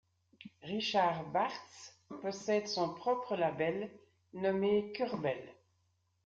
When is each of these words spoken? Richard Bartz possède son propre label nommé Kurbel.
Richard 0.63 1.29
Bartz 1.31 1.95
possède 2.23 2.67
son 2.67 2.91
propre 2.95 3.35
label 3.35 3.91
nommé 4.33 4.91
Kurbel. 4.95 5.53